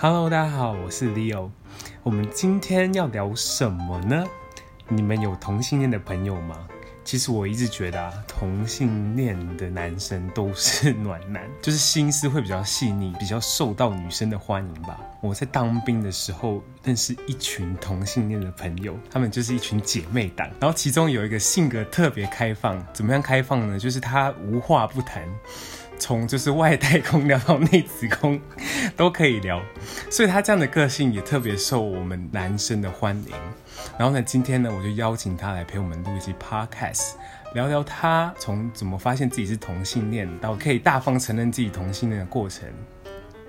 [0.00, 1.50] Hello，大家好，我是 Leo。
[2.04, 4.24] 我们今天要聊什么呢？
[4.86, 6.56] 你们有同性恋的朋友吗？
[7.02, 15.00] 其实我一直觉得啊，同性恋的男生都是暖男， 就是心思会比较细腻，比较受到女生的欢迎吧。
[15.20, 20.48] 我在当兵的时候认识一群同性恋的朋友，他们就是一群姐妹党。
[20.60, 23.76] 然后其中有一个性格特别开放，怎么样开放呢？
[23.76, 25.24] 就是他无话不谈，
[25.98, 28.40] 从就是外太空聊到内子宫
[28.98, 29.62] 都可以聊，
[30.10, 33.32] 所以他这样的个性也特别受我们男生的欢迎。
[33.96, 37.12] 然后呢，今天呢，我就邀请他来陪我们录一期 podcast，
[37.54, 42.68] 聊聊他从怎么发现自己是同性恋，到可以大方承认自己同性恋的过程。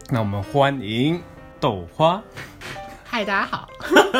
[0.08, 1.20] 那我们欢迎
[1.60, 2.22] 豆花。
[3.04, 3.68] 嗨，大家好。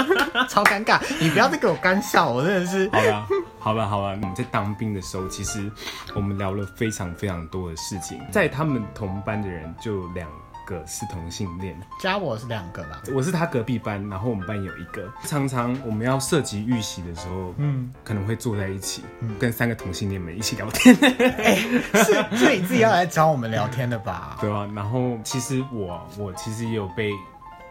[0.50, 2.90] 超尴尬，你不要再给我干笑，我真的是。
[2.90, 3.28] 好吧，
[3.60, 4.08] 好吧，好吧。
[4.20, 5.72] 我们在当兵的时候，其实
[6.16, 8.20] 我们聊了非常非常多的事情。
[8.32, 10.28] 在他们同班的人就两。
[10.70, 13.02] 个是同性恋，加我是两个啦。
[13.12, 15.12] 我是他隔壁班，然后我们班有一个。
[15.26, 20.96] 常常我们要涉及预习的时候，嗯，可能会坐在一起，嗯，跟三个同性恋们一起聊天。
[21.02, 24.38] 哎、欸，是是你自己要来找我们聊天的吧？
[24.40, 24.70] 对啊。
[24.76, 27.12] 然后其实我我其实也有被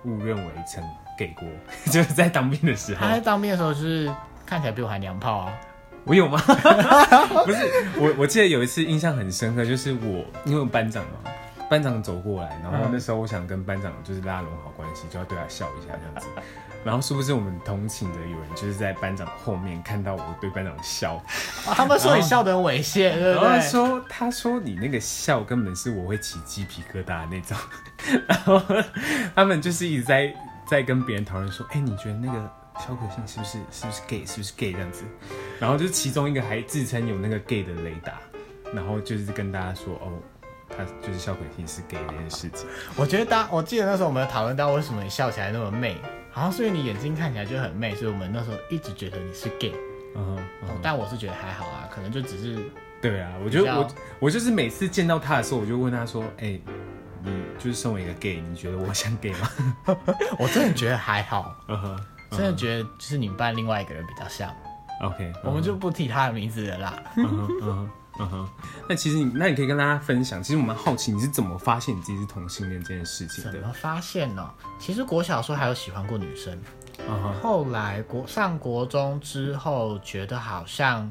[0.05, 0.83] 误认为成
[1.17, 1.47] gay 过，
[1.93, 3.01] 就是在当兵的时候。
[3.07, 4.13] 他在当兵的时候就是
[4.45, 5.53] 看起来比我还娘炮啊。
[6.05, 6.41] 我有吗？
[7.47, 11.31] 不是，我我记得有一次印象很深刻，就是我因为我班长嘛。
[11.69, 16.27] 班长走过来，然后那时候我想跟班长就是拉拢好关系，就要对他笑一下这样子。
[16.85, 21.17] 然后是不是我们同寝的有人就是在班长后面看到我对班长笑？
[21.67, 23.49] 哦、他们说你笑得很猥亵，对不对？
[23.49, 27.59] 然后说他说你那个笑根本是我会起鸡皮疙瘩的那种。
[28.29, 28.63] 然后
[29.35, 30.33] 他们就是一直在
[30.67, 35.03] 在跟别人讨论说，哎、欸，你觉得那个小可信是不是是不是 gay 是不是 gay 这样子？
[35.59, 38.15] 然后就是其中一个还自称有那个 gay 的雷达，
[38.73, 40.13] 然后就是跟大家说哦。
[40.69, 42.69] 他就是萧可信是 gay 这件事情。
[42.97, 45.97] 我觉得当我记得那时候我们讨论到为什么你笑起来那么媚，
[46.31, 49.73] 好像是因为你眼睛看起来就很媚，所以我们那时候一直觉得你是 gay。
[50.17, 52.59] 嗯哼，嗯哼，但我是觉得还好啊，可能就只是。
[53.01, 53.89] 对啊，我觉得我
[54.19, 56.63] 我就是每次见到他的时候，我就问他说：“哎、欸，
[57.23, 59.49] 你就是身为一个 gay，你觉得我像 gay 吗？”
[60.37, 61.55] 我真的觉得还好。
[61.69, 62.01] 嗯哼，
[62.31, 64.53] 真的觉得就是你们班另外一个人比较像。
[65.03, 67.03] OK，我们就不提他的名字了啦。
[68.21, 68.49] 嗯哼，
[68.89, 73.53] 那其实你，那你可以跟大家分享，其实我蛮好奇你是怎么发现你自己是同性恋这件事情的？
[73.53, 74.51] 怎么发现呢？
[74.79, 76.61] 其实国小时候还有喜欢过女生，
[77.09, 81.11] 嗯哼，后来国上国中之后，觉得好像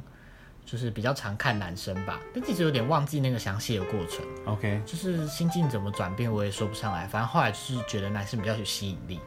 [0.65, 4.25] 就是比较常看男生吧，但其实有点忘记那个详细的过程。
[4.45, 7.07] OK，就是心境怎么转变，我也说不上来。
[7.07, 9.21] 反正后来就是觉得男生比较有吸引力。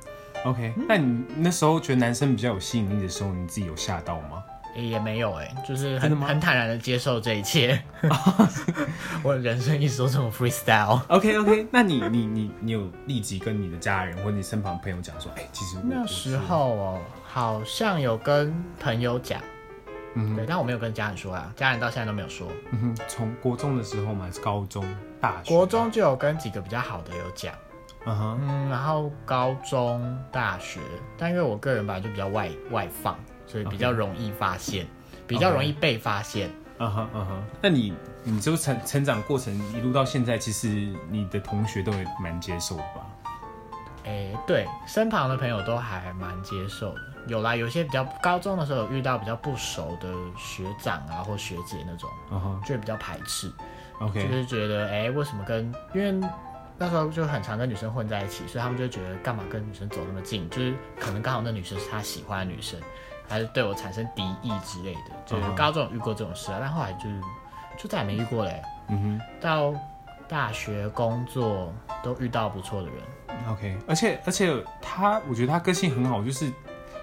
[0.45, 4.43] OK，那你那时候觉得男生比较有吸引力的时候，你自己有吓到吗？
[4.75, 7.83] 也没有哎、欸，就是很很坦然的接受这一切。
[9.23, 11.01] 我人生一直都这么 freestyle。
[11.09, 19.41] OK OK，那你你你你有立即跟你的家人或者你身旁朋友讲说，哎、欸，其实那时候哦，好像有跟朋友讲，
[20.15, 22.47] 嗯，对，但我没有跟家人说啊，家人到现在都没有说。
[22.73, 24.85] 嗯哼，从国中的时候嘛，还是高中、
[25.21, 25.55] 大学？
[25.55, 27.53] 国中就有跟几个比较好的有讲，
[28.07, 30.81] 嗯哼，嗯，然后高中、大学，
[31.19, 33.19] 但因为我个人吧就比较外外放。
[33.51, 34.87] 所以比较容易发现.
[35.27, 36.51] 比较容易被发现。
[36.79, 37.43] 嗯哼嗯哼。
[37.61, 40.69] 那你，你就成成长过程一路到现在，其实
[41.11, 43.07] 你的同学都也蛮接受的吧？
[44.05, 47.01] 哎、欸，对，身旁的朋友都还蛮接受的。
[47.27, 52.09] 有啦，有些比较高中的时候有遇到比较不熟的学长啊或学姐那种，
[52.65, 53.53] 就会比较排斥。
[53.99, 55.73] OK，就是觉得哎、欸，为什么跟？
[55.95, 56.29] 因为
[56.79, 60.49] 那时候就很常跟女生混在一起，所以他们就觉得干嘛跟女生走那么近？
[60.49, 62.81] 就是可能刚好那女生是他喜欢的女生。
[63.31, 67.21] 还是对我产生敌意之类的，就是高中有遇过这种事啊，但后来就是
[67.79, 68.61] 就再也没遇过嘞。
[68.89, 69.73] 嗯哼，到
[70.29, 72.97] 大学工作都遇到不错的人。
[73.49, 74.53] OK，而且而且
[74.83, 76.53] 他，我觉得他个性很好，就是。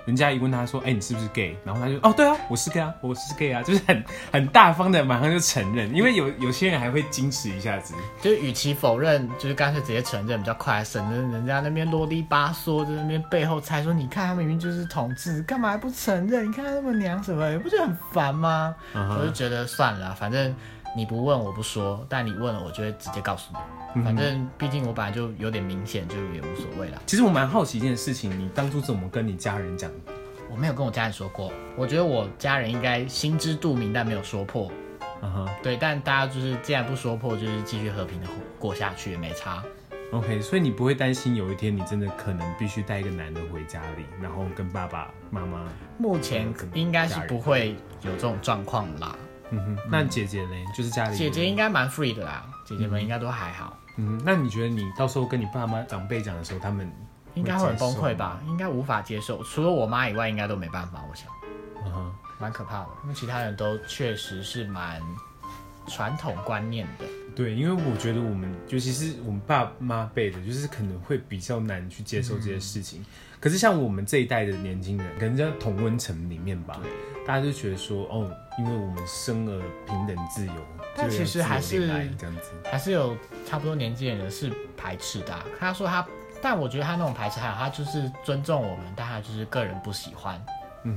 [0.07, 5.93] 人家一问他说：“哎、欸，你是不是 gay？” 然后他就：“哦，对啊，我是 gay 啊，我是 gay 啊。”就是很很大方的，马上就承认。
[5.93, 16.47] 因为有有些人还会矜持一下子，就是与其否认，就是干脆直接承认比较快，省得人家那边啰里吧嗦，在那边背后猜说：“你看他明明就是同志，干嘛还不承认？
[16.47, 19.19] 你看他那么娘什么，你不觉得很烦吗？” uh -huh.
[19.19, 20.55] 我就觉得算了，反正
[20.97, 24.03] 你不问我不说，但你问了，我就会直接告诉你。
[24.03, 26.99] 反正毕竟我本来就有点明显，就也无所谓了。
[27.05, 29.91] 其实我蛮好奇一件事情，你当初怎么跟你家人讲？
[30.49, 34.71] 我没有跟我家人说过，我觉得我家人应该心知肚明，但没有说破。
[35.21, 38.25] 嗯哼，对，但大家就是既然不说破，就是继续和平的
[38.57, 39.63] 过下去也没差。
[40.11, 45.63] OK，所以你不会担心有一天你真的可能必须带一个男的回家里，然后跟爸爸妈妈？
[45.99, 49.15] 目前应该是不会有这种状况啦。
[49.51, 50.55] 嗯哼，那姐姐呢？
[50.75, 53.77] 就是家里姐姐应该蛮 free 的啦，姐姐们应该都还好。
[53.95, 56.91] 嗯，那你觉得你到时候跟你爸妈长辈讲的时候，他们
[57.33, 58.39] 应该会很崩溃吧？
[58.47, 61.03] 应该无法接受，除了我妈以外，应该都没办法。
[61.09, 61.27] 我想，
[61.85, 65.01] 嗯哼，蛮可怕的，因为其他人都确实是蛮
[65.87, 67.05] 传统观念的。
[67.35, 73.01] 对，因为我觉得我们，尤其是我们爸妈辈的，就是可能会比较难去接受这些事情。
[73.01, 73.05] 嗯、
[73.39, 76.79] 可是像我们这一代的年轻人，可能在同温层里面吧，
[77.25, 80.53] 大家就觉得说，哦，因为我们生而平等自由。
[80.95, 81.87] 但其实还是
[82.17, 85.45] 这样子，还是有差不多年纪的人是排斥的啊。
[85.59, 86.05] 他说他，
[86.41, 90.43] 但我觉得他那种排斥还有他就是尊重我们，但他就是个人不喜欢。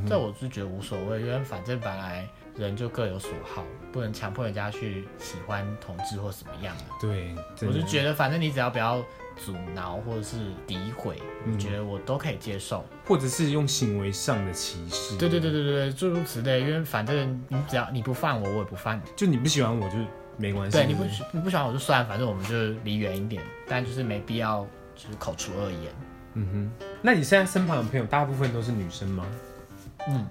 [0.06, 6.84] 这我是觉得无所谓，因为反正本来人就各有所好，不能强迫人家去喜欢同志或什么样的。
[7.00, 7.34] 对，
[7.66, 9.02] 我就觉得反正你只要不要
[9.36, 11.16] 阻挠或者是诋毁，
[11.50, 15.16] 我觉得我都可以接受，或者是用行为上的歧视。
[15.16, 16.60] 对对对对对，诸如此类。
[16.60, 19.10] 因为反正你只要你不犯我，我也不犯你。
[19.16, 19.96] 就你不喜欢我就
[20.36, 20.76] 没关系。
[20.76, 23.42] 对，你不你不喜欢我就算，反正我们就离远一点。
[23.66, 25.94] 但就是没必要就是口出恶言。
[26.34, 26.86] 嗯哼。
[27.00, 29.24] 那你现在身旁的朋友大部分都是女生吗？
[30.08, 30.26] 嗯，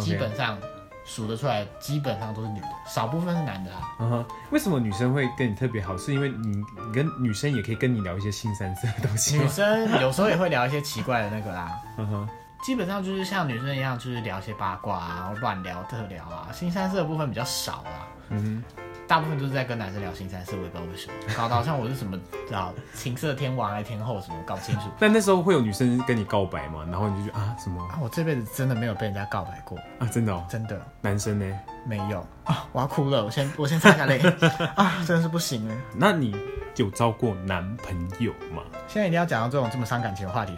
[0.00, 0.58] 基本上。
[1.06, 3.94] 数得出来，基本上都是女的，少部分是男的啊。
[4.00, 5.94] 嗯哼，为什么女生会跟你特别好？
[5.98, 9.36] 是因为你，你跟女生也可以跟你聊一些新三色的东西。
[9.36, 11.78] 女生有时候也会聊一些奇怪的那个啦。
[11.98, 12.28] 嗯哼，
[12.62, 16.48] 基本上就是像女生一样，就是聊一些八卦啊，乱聊特聊啊。
[16.54, 18.08] 新三色的部分比较少啦。
[18.30, 18.83] 嗯哼。
[19.06, 22.18] 大部分都是在跟男生聊性三色，我也不知道为什么， 搞得好像我是什么
[22.50, 24.82] 叫情色天王还是天后什么，搞不清楚。
[24.98, 26.84] 但那时候会有女生跟你告白吗？
[26.90, 27.82] 然后你就觉得啊什么？
[27.88, 30.06] 啊，我这辈子真的没有被人家告白过啊！
[30.10, 30.80] 真的哦，真的。
[31.00, 31.44] 男生呢？
[31.86, 32.66] 没有啊！
[32.72, 34.18] 我要哭了，我先我先擦下泪
[34.74, 35.02] 啊！
[35.06, 35.76] 真的是不行哎。
[35.94, 36.34] 那你？
[36.76, 38.62] 有交过男朋友吗？
[38.88, 40.54] 现在一定要讲到这种这么伤感情的话题，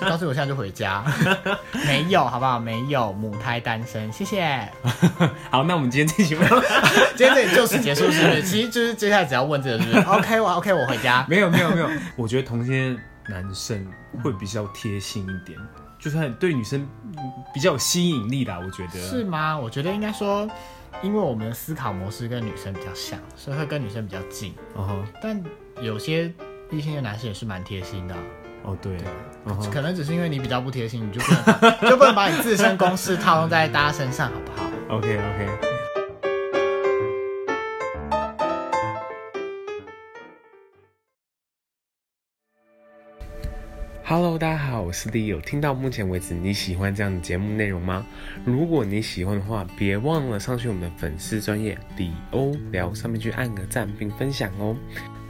[0.00, 1.04] 告诉我现在就回家。
[1.86, 2.58] 没有，好不好？
[2.58, 4.68] 没有，母胎单身，谢谢。
[5.50, 6.36] 好，那我们今天这期，
[7.16, 8.42] 今天这里就此结束，是不是？
[8.42, 11.24] 其实就是接下来只要问这个，是不是？OK，我 OK，我回家。
[11.28, 11.88] 没有，没有，没有。
[12.16, 12.98] 我觉得同性
[13.28, 13.86] 男生
[14.22, 15.58] 会比较贴心一点，
[15.98, 16.86] 就是对女生
[17.52, 18.58] 比较有吸引力啦。
[18.58, 19.58] 我觉得是吗？
[19.58, 20.48] 我觉得应该说。
[21.02, 24.54] 因为我们的思考模式跟女生比较像，所以会跟女生比较近。
[24.74, 25.04] Uh huh.
[25.22, 25.44] 但
[25.82, 26.32] 有些
[26.70, 28.14] 异性的男生也是蛮贴心的。
[28.62, 29.70] 哦，oh, 对，对 uh huh.
[29.70, 35.75] 可能只是因为你比较不贴心，你就不能 就不能把你自身公式套用在大家身上，好不好？OK OK。
[44.08, 45.40] Hello，大家好，我是 Leo。
[45.40, 48.06] 听到目前为止，你喜欢这样的节目内容吗？
[48.44, 54.76] 如果你喜欢的话，别忘了上去我们的粉丝专页李欧聊上面去按个赞并分享哦。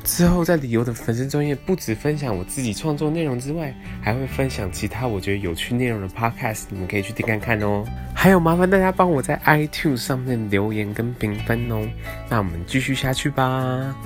[0.05, 7.82] 之后在李欧的粉丝专业，不止分享我自己创作内容之外，还会分享其他我觉得有趣内容的 Podcast，你们可以去听看看哦。
[8.14, 11.88] 还有麻烦大家帮我在 iTune 上面留言跟评分哦。
[12.28, 13.96] 那我们继续下去吧。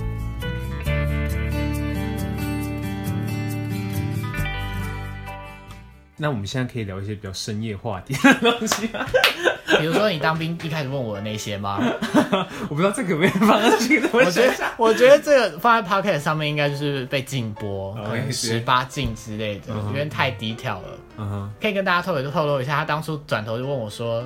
[6.22, 8.86] 那我们现在可以聊一些比较深夜话题的 东西，
[9.78, 11.80] 比如说你当兵一开始问我的那些吗？
[12.68, 13.98] 我不知道这个可不可以放上去。
[14.12, 20.88] 我觉得，我觉得这个放在 podcast 上面应该就是被禁播，可能十八禁之类的，因为太低调了。
[21.16, 24.22] 嗯哼，可以跟大家透露就透露一下，他当初转头就问我说，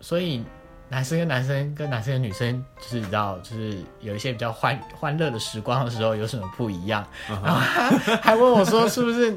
[0.00, 0.44] 所以
[0.88, 7.06] 男生跟男生跟男生跟女生，就是你知道，就是有一些比较欢欢乐的时光的时候有什么不一样？
[7.28, 9.36] 然后他还问我说，是不是？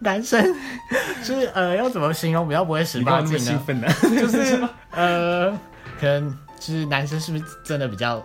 [0.00, 0.54] 男生
[1.24, 3.32] 就是呃，要怎么形容比较不会十八禁
[3.80, 3.88] 呢？
[4.02, 5.50] 就是呃，
[5.98, 8.20] 可能就是男生是不是真的比较，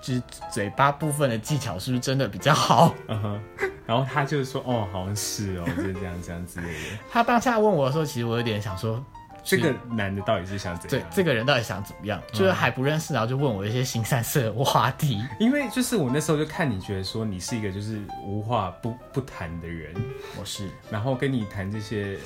[0.00, 2.94] 就是嘴巴部分的技巧是不是真的比较好？
[3.08, 3.40] 嗯哼。
[3.86, 6.98] 然后他就是说，哦，好像是哦，就是这样这样之类的。
[7.10, 9.04] 他当下问我的时候，其实我有点想说。
[9.44, 11.00] 这个男的到底是想怎样？
[11.08, 12.20] 对，这个人到底想怎么样？
[12.32, 15.22] 就是还不认识，然后就问我一些新三色的话题。
[15.38, 19.94] 因为就是我那时候就看你觉得说你是一个就是无话不不谈的人，
[20.40, 20.68] 我是。
[20.90, 22.16] 然后跟你谈这些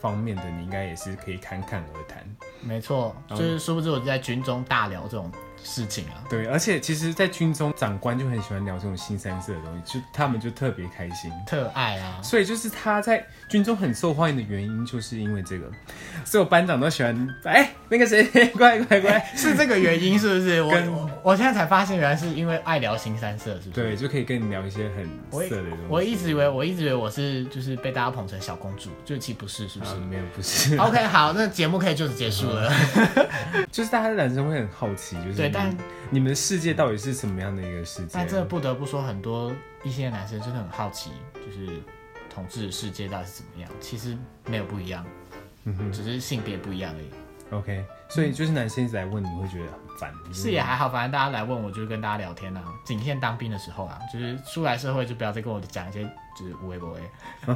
[0.00, 2.24] 方面的，你应该也是可以侃侃而谈。
[2.60, 5.30] 没错，就是殊不知我就在军中大聊这种。
[5.64, 12.20] 事情啊，对，而且其实，在军中长官就很喜欢聊这种新三色的东西，就他们就特别开心，特爱啊。
[12.22, 15.66] 所以就是他在军中很受欢迎的原因，就是因为这个，
[16.24, 17.14] 所有班长都喜欢。
[17.44, 18.22] 哎、欸，那个谁，
[18.56, 20.62] 乖乖乖，是这个原因是不是？
[20.68, 23.82] 跟我我现在才发现，原来是因为爱聊新三色，是不是？
[23.82, 25.08] 对，就可以跟你聊一些很
[25.48, 25.84] 色的东西。
[25.88, 29.94] 我一直以为，我一直以为我是就是被大家捧成小公主，就其实不是，是不是？
[29.94, 30.76] 没有，不是。
[30.76, 32.70] OK，好，那节目可以就此结束了。
[33.72, 35.53] 就是大家的男生会很好奇，就是对。
[35.54, 35.74] 但
[36.10, 38.10] 你们的世界到底是什么样的一个世界？
[38.12, 39.52] 但这不得不说，很多
[39.84, 41.80] 一些男生真的很好奇，就是
[42.28, 43.70] 同志的世界到底是怎么样？
[43.80, 45.06] 其实没有不一样，
[45.64, 47.08] 嗯哼，只是性别不一样而已。
[47.50, 50.12] OK，所以就是男生一直来问，你会觉得很烦？
[50.32, 52.64] 是也还好，反正大家来问我，就是跟大家聊天啊。
[52.84, 56.02] 仅限当兵的时候啊，就是出来社会就不要再跟我讲一些
[56.36, 57.00] 就是无微不谓。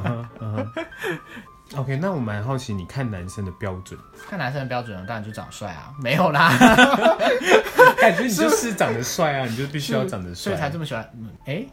[1.75, 3.99] OK，那我蛮好奇，你看男生的标准？
[4.27, 6.49] 看男生的标准，当然就长帅啊，没有啦。
[8.01, 11.03] 感觉你就是长得帅啊，你就必须要长得帅，所以才这么喜欢。
[11.45, 11.69] 哎、欸，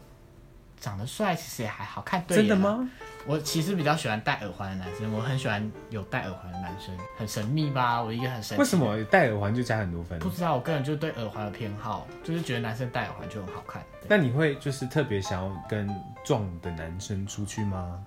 [0.79, 2.23] 长得帅其实也还好看。
[2.27, 2.87] 对，真的吗？
[3.25, 8.01] 我其实比较喜欢戴耳环的男生，我很喜欢有戴耳环的男生，很神秘吧？
[8.01, 8.59] 我一个很神秘。
[8.61, 10.19] 为什么戴耳环就加很多分？
[10.19, 13.81] 不知道，我个人就是对耳环的偏好，就是觉得男生戴耳环就很好看。
[14.07, 15.89] 那你会就是特别想要跟
[16.23, 17.99] 壮的男生出去吗？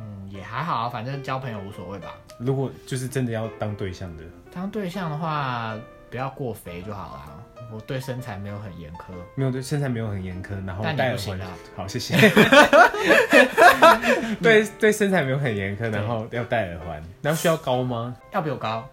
[0.00, 2.14] 嗯，也还好啊，反正交朋友无所谓吧。
[2.38, 4.22] 如果就是真的要当对象的，
[4.54, 5.74] 当对象的话，
[6.10, 7.34] 不要过肥就好了。
[7.70, 11.38] 我对身材没有很严苛，没有对身材没有很严苛，然后戴耳环。
[11.76, 12.16] 好，谢谢。
[14.40, 18.16] 对对身材没有很严苛，然后要戴耳环，然后需要高吗？
[18.32, 18.88] 要比我高。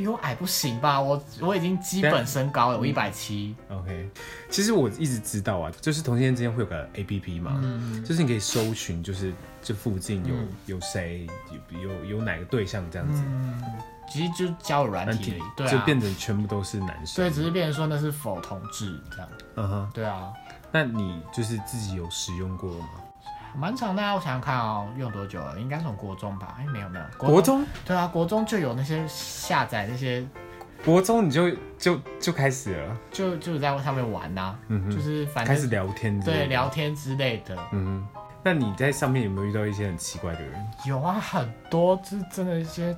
[0.00, 0.98] 比我矮不行吧？
[0.98, 3.54] 我我已经基本身高了，我一百七。
[3.68, 4.08] OK，
[4.48, 9.30] 其实我一直知道啊，就是同性恋之间会有个 APP 嘛，嗯、就是你可以搜寻，就是
[9.60, 11.26] 这附近有、嗯、有谁
[11.70, 13.22] 有有有哪个对象这样子。
[13.26, 13.62] 嗯，
[14.10, 17.22] 其实就交友软体，对、啊，就变成全部都是男生。
[17.22, 19.28] 对，只是变成说那是否同志这样。
[19.56, 20.32] 嗯哼，对啊。
[20.72, 22.88] 那你就是自己有使用过吗？
[23.56, 25.58] 蛮长的啊，我想想看哦，用多久了？
[25.58, 26.56] 应该从国中吧？
[26.58, 27.64] 哎，没有没有，国中？
[27.84, 30.24] 对啊，国中就有那些下载那些，
[30.84, 38.08] 国中你就就就开始了，就就在上面玩呐、啊，嗯哼，就是反正开始聊天，对，聊天之类的，嗯哼。
[38.42, 40.66] 那你在上面有没有遇到一些很奇怪的人？
[40.86, 42.96] 有啊，很多，就是真的一些。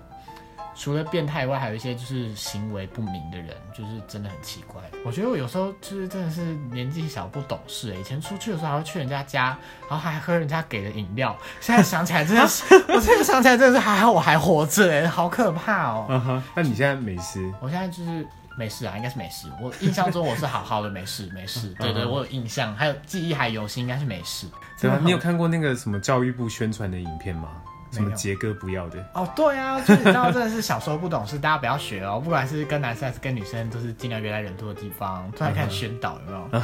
[0.74, 4.80] 除了变态以外，还有一些就是行为不明的人，就是真的很奇怪。
[5.04, 6.40] 我觉得我有时候就是真的是
[6.72, 9.56] 年纪小不懂事，以前出去的时候还会去人家家，
[9.88, 11.36] 然后还喝人家给的饮料。
[11.60, 16.06] 现在想起来真的是， 我现在想起来真的是还好我还活着哎，好可怕哦。
[16.08, 17.52] 嗯哼，那你现在没事？
[17.60, 18.26] 我现在就是
[18.56, 19.48] 没事啊，应该是没事。
[19.60, 21.68] 我印象中我是好好的，没事没事。
[21.78, 24.46] 对对，我有印象，还有记忆还犹新，应该是没事。
[24.80, 27.48] 对啊，你有看过那个什么教育部宣传的影片吗？
[27.92, 32.18] 什么杰哥不要的哦，对啊，就是你知道，真的是小时候不懂事，大家不要学哦。
[32.18, 35.30] 不管是跟男生还是跟女生，都是尽量约在人多的地方。
[35.36, 36.62] 突然开始宣导，有没有？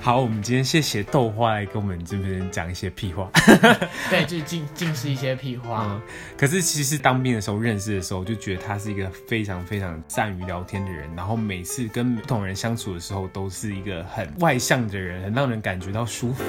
[0.00, 3.28] 好，我们今天谢谢豆花来跟我们这边讲一些屁话。
[4.08, 5.86] 对，就尽尽是一些屁话。
[5.88, 6.00] 嗯。
[6.38, 11.08] 可是其实当兵的时候认识的时候，就觉得他是一个非常非常善于聊天的人。
[11.16, 16.44] 然后每次跟不同人相处的时候，都是一个很外向的人，很让人感觉到舒服。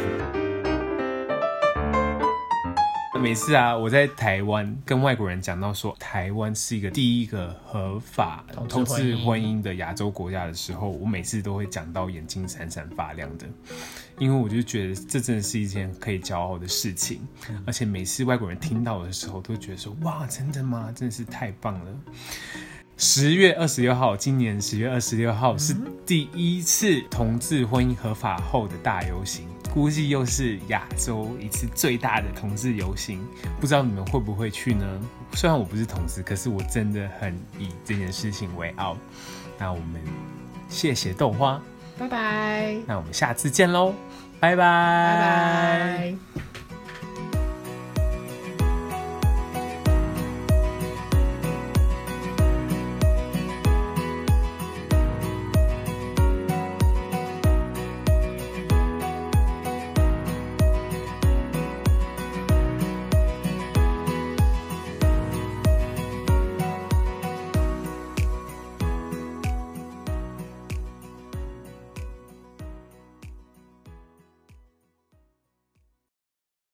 [3.17, 13.45] 每次啊，我在台湾跟外国人讲到说台湾是一个第一个合法同志婚姻的亚洲国家的时候，我每次都会讲到眼睛闪闪发亮的，
[14.19, 17.19] 因为我就觉得这真的是一件可以骄傲的事情，
[17.65, 20.91] 而且每次外国人听到的时候都觉得说哇，真的吗？
[20.95, 21.91] 真的是太棒了。
[22.99, 33.23] 十月二十六号，今年十月二十六号是第一次同志婚姻合法后的大游行，估计又是亚洲一次最大的同志游行，
[33.61, 34.99] 不知道你们会不会去呢？
[35.33, 38.97] 虽然我不是同志，可是我真的很以这件事情为傲。
[39.59, 40.01] 那我们
[40.67, 41.61] 谢谢豆花，
[41.95, 42.75] 拜拜。
[42.87, 43.93] 那我们下次见喽，
[44.39, 46.66] 拜拜，拜拜。